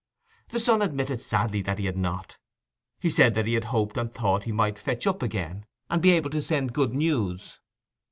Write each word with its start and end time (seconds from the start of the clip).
The 0.49 0.59
son 0.59 0.81
admitted 0.81 1.21
sadly 1.21 1.61
that 1.61 1.77
he 1.77 1.85
had 1.85 1.95
not. 1.95 2.39
He 2.99 3.11
said 3.11 3.35
that 3.35 3.45
he 3.45 3.53
had 3.53 3.65
hoped 3.65 3.97
and 3.99 4.11
thought 4.11 4.45
he 4.45 4.51
might 4.51 4.79
fetch 4.79 5.05
up 5.05 5.21
again, 5.21 5.63
and 5.91 6.01
be 6.01 6.09
able 6.13 6.31
to 6.31 6.41
send 6.41 6.73
good 6.73 6.95
news. 6.95 7.59